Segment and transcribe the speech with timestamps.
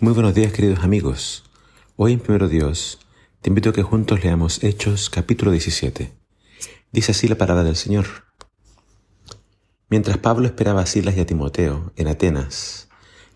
[0.00, 1.42] Muy buenos días queridos amigos.
[1.96, 3.00] Hoy en Primero Dios
[3.40, 6.12] te invito a que juntos leamos Hechos capítulo 17.
[6.92, 8.06] Dice así la palabra del Señor.
[9.88, 12.88] Mientras Pablo esperaba a Silas y a Timoteo en Atenas,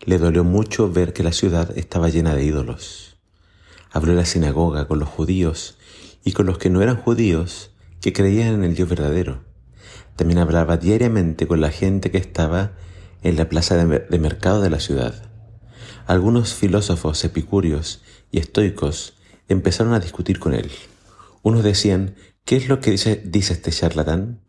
[0.05, 3.17] le dolió mucho ver que la ciudad estaba llena de ídolos.
[3.91, 5.77] Habló en la sinagoga con los judíos
[6.23, 9.43] y con los que no eran judíos que creían en el Dios verdadero.
[10.15, 12.71] También hablaba diariamente con la gente que estaba
[13.21, 15.32] en la plaza de mercado de la ciudad
[16.05, 19.13] algunos filósofos epicúreos y estoicos
[19.47, 20.69] empezaron a discutir con él.
[21.43, 24.41] Unos decían, ¿qué es lo que dice, este charlatán?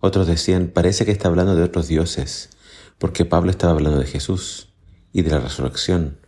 [0.00, 2.50] Otros decían, parece que está hablando de otros dioses,
[2.98, 4.72] porque Pablo estaba hablando de Jesús
[5.12, 6.18] y de la resurrección.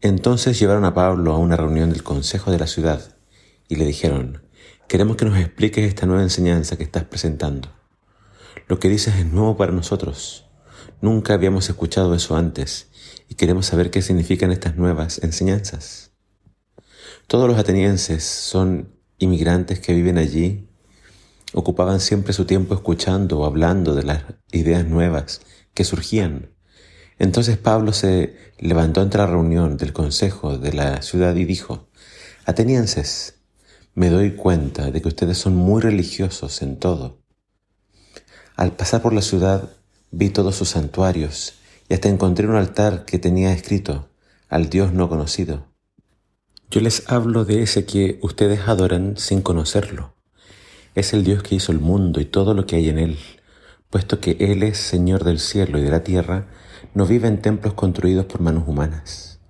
[0.00, 3.16] Entonces llevaron a Pablo a una reunión del consejo de la ciudad
[3.68, 4.42] y le dijeron,
[4.88, 7.68] queremos que nos expliques esta nueva enseñanza que estás presentando.
[8.66, 10.46] Lo que dices es nuevo para nosotros.
[11.00, 12.88] Nunca habíamos escuchado eso antes
[13.28, 16.12] y queremos saber qué significan estas nuevas enseñanzas.
[17.26, 20.68] Todos los atenienses son inmigrantes que viven allí,
[21.52, 25.40] ocupaban siempre su tiempo escuchando o hablando de las ideas nuevas
[25.74, 26.50] que surgían.
[27.18, 31.88] Entonces Pablo se levantó entre la reunión del consejo de la ciudad y dijo,
[32.44, 33.34] Atenienses,
[33.94, 37.22] me doy cuenta de que ustedes son muy religiosos en todo.
[38.54, 39.70] Al pasar por la ciudad
[40.10, 41.54] vi todos sus santuarios
[41.88, 44.08] y hasta encontré un altar que tenía escrito
[44.48, 45.66] al Dios no conocido.
[46.70, 50.14] Yo les hablo de ese que ustedes adoran sin conocerlo.
[50.94, 53.18] Es el Dios que hizo el mundo y todo lo que hay en él,
[53.90, 56.46] puesto que Él es Señor del cielo y de la tierra,
[56.94, 59.40] no vive en templos construidos por manos humanas.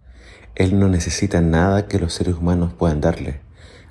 [0.55, 3.41] Él no necesita nada que los seres humanos puedan darle.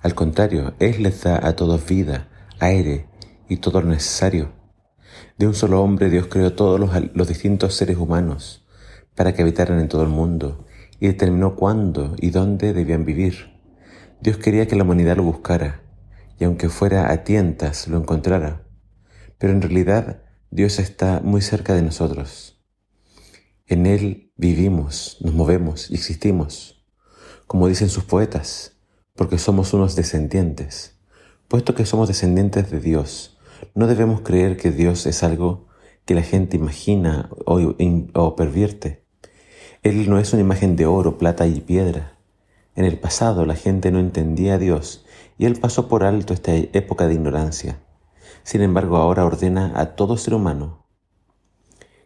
[0.01, 2.27] Al contrario, Él les da a todos vida,
[2.59, 3.07] aire
[3.49, 4.64] y todo lo necesario
[5.38, 8.66] de un solo hombre Dios creó todos los, distintos seres humanos
[9.16, 10.66] para que habitaran en todo el mundo
[10.99, 13.59] y determinó cuándo y dónde debían vivir.
[14.22, 15.81] Dios quería que la humanidad lo buscara
[16.39, 18.63] y aunque fuera a tientas lo encontrara.
[19.38, 22.62] Pero en realidad Dios está muy cerca de nosotros.
[23.68, 26.85] En Él vivimos, nos movemos y existimos,
[27.47, 28.78] como dicen sus poetas,
[29.16, 30.97] porque somos unos descendientes.
[31.47, 33.34] Puesto que somos descendientes de Dios,
[33.73, 35.67] no debemos creer que Dios es algo
[36.05, 39.03] que la gente imagina o, pervierte.
[39.81, 42.17] Él no es una imagen de oro, plata y piedra.
[42.75, 45.05] En el pasado la gente no entendía a Dios
[45.37, 47.79] y Él pasó por alto esta época de ignorancia.
[48.43, 50.85] Sin embargo, ahora ordena a todo ser humano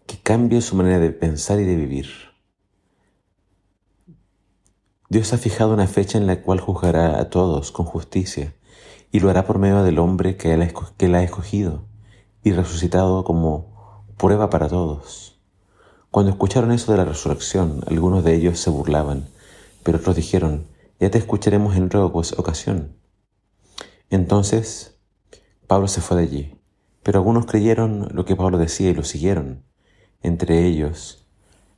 [0.05, 2.07] que cambie su manera de pensar y de vivir.
[5.09, 8.53] Dios ha fijado una fecha en la cual juzgará a todos con justicia
[9.11, 11.85] y lo hará por medio del hombre que él, que ha escogido
[12.43, 15.39] y resucitado como prueba para todos.
[16.11, 19.27] Cuando escucharon eso de la resurrección, algunos de ellos se burlaban,
[19.83, 20.65] pero otros dijeron,
[20.99, 22.97] ya te escucharemos en otra ocasión.
[24.09, 24.99] Entonces,
[25.67, 26.59] Pablo se fue de allí,
[27.03, 29.63] pero algunos creyeron lo que Pablo decía y lo siguieron.
[30.21, 31.27] Entre ellos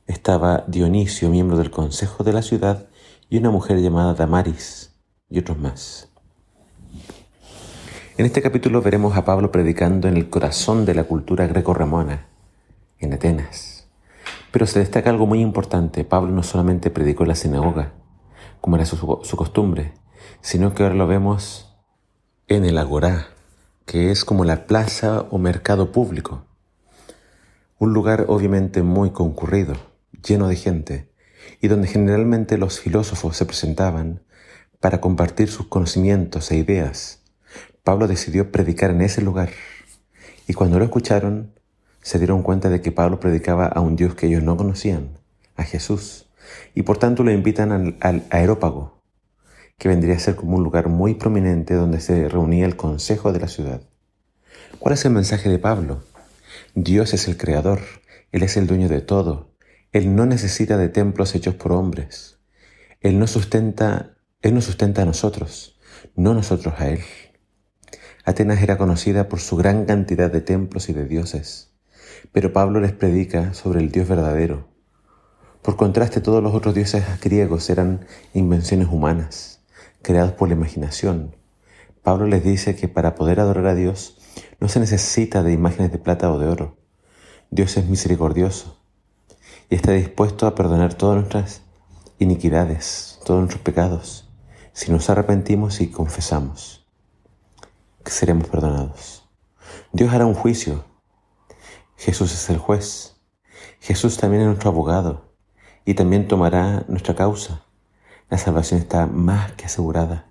[0.06, 2.88] estaba Dionisio, miembro del consejo de la ciudad,
[3.28, 4.94] y una mujer llamada Damaris,
[5.28, 6.11] y otros más.
[8.22, 12.28] En este capítulo veremos a Pablo predicando en el corazón de la cultura greco-romana,
[13.00, 13.88] en Atenas.
[14.52, 16.04] Pero se destaca algo muy importante.
[16.04, 17.94] Pablo no solamente predicó en la sinagoga,
[18.60, 19.94] como era su, costumbre,
[20.40, 21.74] sino que ahora lo vemos
[22.46, 23.26] en el agorá,
[23.86, 26.44] que es como la plaza o mercado público.
[27.80, 29.74] Un lugar obviamente muy concurrido,
[30.24, 31.12] lleno de gente,
[31.60, 34.22] y donde generalmente los filósofos se presentaban
[34.78, 37.18] para compartir sus conocimientos e ideas
[37.84, 39.50] Pablo decidió predicar en ese lugar.
[40.46, 41.52] Y cuando lo escucharon,
[42.00, 45.18] se dieron cuenta de que Pablo predicaba a un Dios que ellos no conocían,
[45.56, 46.28] a Jesús.
[46.74, 49.02] Y por tanto lo invitan al, al aerópago,
[49.78, 53.40] que vendría a ser como un lugar muy prominente donde se reunía el consejo de
[53.40, 53.82] la ciudad.
[54.78, 56.04] ¿Cuál es el mensaje de Pablo?
[56.74, 57.80] Dios es el creador,
[58.30, 59.56] Él es el dueño de todo,
[59.90, 62.38] Él no necesita de templos hechos por hombres.
[63.00, 65.80] Él no sustenta, Él nos sustenta a nosotros,
[66.14, 67.00] no nosotros a Él.
[68.24, 71.72] Atenas era conocida por su gran cantidad de templos y de dioses,
[72.30, 74.68] pero Pablo les predica sobre el Dios verdadero.
[75.60, 79.60] Por contraste, todos los otros dioses griegos eran invenciones humanas,
[80.02, 81.34] creados por la imaginación.
[82.04, 84.18] Pablo les dice que para poder adorar a Dios
[84.60, 86.76] no se necesita de imágenes de plata o de oro.
[87.50, 88.80] Dios es misericordioso
[89.68, 91.62] y está dispuesto a perdonar todas nuestras
[92.20, 94.30] iniquidades, todos nuestros pecados,
[94.72, 96.81] si nos arrepentimos y confesamos
[98.04, 99.28] que seremos perdonados.
[99.92, 100.84] Dios hará un juicio.
[101.96, 103.16] Jesús es el juez.
[103.80, 105.30] Jesús también es nuestro abogado.
[105.84, 107.64] y también tomará nuestra causa.
[108.30, 110.28] La salvación está más que asegurada.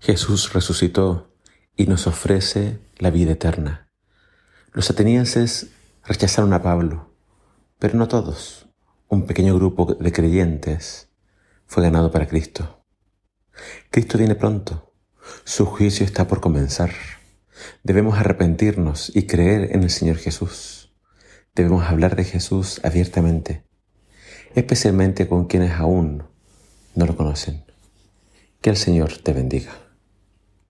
[0.00, 1.30] Jesús resucitó
[1.76, 3.90] y nos ofrece la vida eterna.
[4.72, 5.72] Los atenienses
[6.04, 7.14] rechazaron a Pablo,
[7.78, 8.66] pero no todos.
[9.08, 11.10] Un pequeño grupo de creyentes
[11.66, 12.82] fue ganado para Cristo.
[13.90, 14.94] Cristo viene pronto.
[15.44, 16.90] Su juicio está por comenzar.
[17.82, 20.92] Debemos arrepentirnos y creer en el Señor Jesús.
[21.54, 23.64] Debemos hablar de Jesús abiertamente,
[24.54, 26.24] especialmente con quienes aún
[26.94, 27.64] no lo conocen.
[28.60, 29.85] Que el Señor te bendiga.